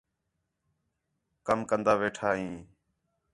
[1.45, 2.57] کم کندا ویٹھا ہیں